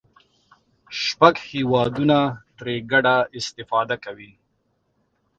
[1.03, 2.17] شپږ هېوادونه
[2.57, 4.31] ترې ګډه استفاده کوي.